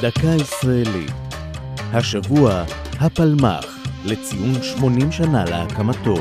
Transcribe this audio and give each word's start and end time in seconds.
דקה 0.00 0.28
ישראלית. 0.40 1.12
השבוע, 1.92 2.64
הפלמ"ח, 3.00 3.66
לציון 4.04 4.62
80 4.62 5.12
שנה 5.12 5.44
להקמתו, 5.44 6.14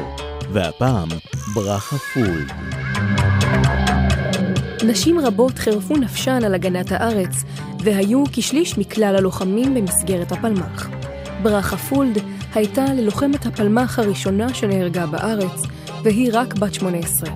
והפעם, 0.54 1.08
ברכה 1.54 1.98
פולד. 1.98 2.52
נשים 4.88 5.20
רבות 5.20 5.60
חירפו 5.60 5.98
נפשן 5.98 6.40
על 6.46 6.54
הגנת 6.54 6.92
הארץ, 6.92 7.44
והיו 7.84 8.24
כשליש 8.32 8.78
מכלל 8.78 9.16
הלוחמים 9.16 9.74
במסגרת 9.74 10.32
הפלמ"ח. 10.32 10.90
ברכה 11.44 11.78
פולד 11.78 12.18
הייתה 12.56 12.86
ללוחמת 12.94 13.46
הפלמ"ח 13.46 14.00
הראשונה 14.00 14.54
שנהרגה 14.54 15.06
בארץ, 15.06 15.62
והיא 16.04 16.30
רק 16.34 16.54
בת 16.54 16.74
18. 16.74 17.30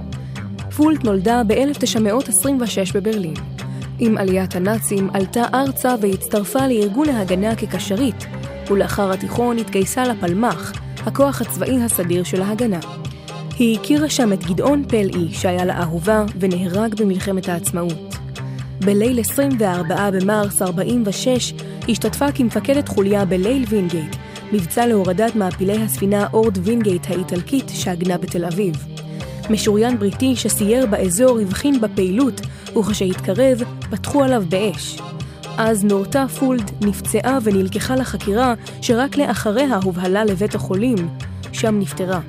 פולד 0.75 1.03
נולדה 1.05 1.41
ב-1926 1.47 2.93
בברלין. 2.93 3.52
עם 3.99 4.17
עליית 4.17 4.55
הנאצים 4.55 5.09
עלתה 5.13 5.43
ארצה 5.53 5.95
והצטרפה 6.01 6.67
לארגון 6.67 7.09
ההגנה 7.09 7.55
כקשרית, 7.55 8.25
ולאחר 8.69 9.11
התיכון 9.11 9.57
התגייסה 9.57 10.03
לפלמ"ח, 10.03 10.71
הכוח 11.05 11.41
הצבאי 11.41 11.83
הסדיר 11.83 12.23
של 12.23 12.41
ההגנה. 12.41 12.79
היא 13.59 13.79
הכירה 13.79 14.09
שם 14.09 14.33
את 14.33 14.43
גדעון 14.43 14.83
פלאי, 14.87 15.33
שהיה 15.33 15.65
לאהובה 15.65 16.25
ונהרג 16.39 16.95
במלחמת 16.95 17.49
העצמאות. 17.49 18.15
בליל 18.85 19.19
24 19.19 20.11
במרס 20.11 20.61
46 20.61 21.53
השתתפה 21.89 22.31
כמפקדת 22.31 22.87
חוליה 22.87 23.25
בליל 23.25 23.65
וינגייט, 23.69 24.15
מבצע 24.51 24.87
להורדת 24.87 25.35
מעפילי 25.35 25.83
הספינה 25.83 26.27
אורד 26.33 26.57
וינגייט 26.57 27.09
האיטלקית 27.09 27.71
שעגנה 27.73 28.17
בתל 28.17 28.45
אביב. 28.45 28.92
משוריין 29.49 29.99
בריטי 29.99 30.35
שסייר 30.35 30.85
באזור 30.85 31.39
הבחין 31.39 31.81
בפעילות, 31.81 32.41
וכשהתקרב, 32.77 33.61
פתחו 33.89 34.23
עליו 34.23 34.43
באש. 34.49 34.99
אז 35.57 35.83
נורתה 35.83 36.25
פולד 36.39 36.71
נפצעה 36.81 37.37
ונלקחה 37.43 37.95
לחקירה, 37.95 38.53
שרק 38.81 39.17
לאחריה 39.17 39.79
הובהלה 39.83 40.25
לבית 40.25 40.55
החולים, 40.55 41.09
שם 41.51 41.79
נפטרה. 41.79 42.19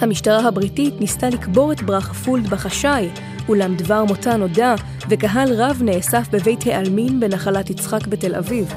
המשטרה 0.00 0.48
הבריטית 0.48 1.00
ניסתה 1.00 1.28
לקבור 1.28 1.72
את 1.72 1.82
ברכה 1.82 2.14
פולד 2.14 2.46
בחשאי, 2.46 3.08
אולם 3.48 3.76
דבר 3.76 4.04
מותה 4.04 4.36
נודע, 4.36 4.74
וקהל 5.10 5.52
רב 5.52 5.82
נאסף 5.84 6.28
בבית 6.32 6.66
העלמין 6.66 7.20
בנחלת 7.20 7.70
יצחק 7.70 8.06
בתל 8.06 8.34
אביב. 8.34 8.74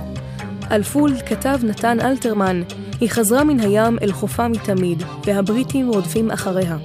על 0.70 0.84
פולד 0.84 1.22
כתב 1.22 1.60
נתן 1.64 2.00
אלתרמן, 2.00 2.62
היא 3.00 3.10
חזרה 3.10 3.44
מן 3.44 3.60
הים 3.60 3.98
אל 4.02 4.12
חופה 4.12 4.48
מתמיד, 4.48 5.04
והבריטים 5.26 5.90
רודפים 5.90 6.32
אחריה. 6.32 6.78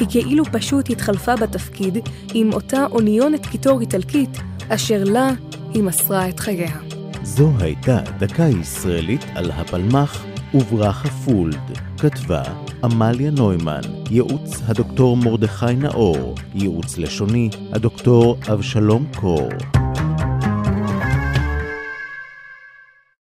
היא 0.00 0.08
כאילו 0.10 0.44
פשוט 0.44 0.90
התחלפה 0.90 1.36
בתפקיד 1.36 1.98
עם 2.34 2.52
אותה 2.52 2.86
אוניונת 2.90 3.46
קיטור 3.46 3.80
איטלקית, 3.80 4.38
אשר 4.68 5.04
לה 5.04 5.30
היא 5.74 5.82
מסרה 5.82 6.28
את 6.28 6.40
חייה. 6.40 6.76
זו 7.22 7.50
הייתה 7.58 8.00
דקה 8.18 8.42
ישראלית 8.42 9.24
על 9.34 9.50
הפלמ"ח 9.50 10.24
וברכה 10.54 11.08
פולד. 11.08 11.78
כתבה 11.98 12.42
עמליה 12.84 13.30
נוימן, 13.30 13.80
ייעוץ 14.10 14.62
הדוקטור 14.66 15.16
מרדכי 15.16 15.74
נאור, 15.78 16.34
ייעוץ 16.54 16.98
לשוני 16.98 17.50
הדוקטור 17.72 18.36
אבשלום 18.52 19.06
קור. 19.20 19.48